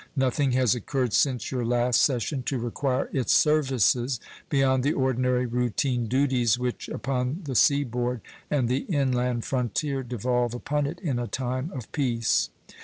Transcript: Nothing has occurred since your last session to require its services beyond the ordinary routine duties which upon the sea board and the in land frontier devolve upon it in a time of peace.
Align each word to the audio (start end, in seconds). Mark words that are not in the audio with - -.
Nothing 0.15 0.53
has 0.53 0.73
occurred 0.73 1.13
since 1.13 1.51
your 1.51 1.63
last 1.63 2.01
session 2.01 2.41
to 2.47 2.57
require 2.57 3.07
its 3.13 3.33
services 3.33 4.19
beyond 4.49 4.83
the 4.83 4.93
ordinary 4.93 5.45
routine 5.45 6.07
duties 6.07 6.57
which 6.57 6.89
upon 6.89 7.41
the 7.43 7.53
sea 7.53 7.83
board 7.83 8.21
and 8.49 8.67
the 8.67 8.87
in 8.91 9.11
land 9.11 9.45
frontier 9.45 10.01
devolve 10.01 10.55
upon 10.55 10.87
it 10.87 10.97
in 11.01 11.19
a 11.19 11.27
time 11.27 11.69
of 11.71 11.91
peace. 11.91 12.49